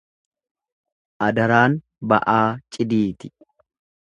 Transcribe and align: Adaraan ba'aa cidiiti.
Adaraan 1.27 1.77
ba'aa 2.13 2.41
cidiiti. 2.79 3.35